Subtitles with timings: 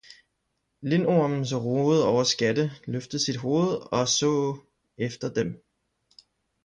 [0.81, 4.57] Lindormen, som rugede over Skatte, løftede sit Hoved og saae
[4.97, 5.63] efter dem.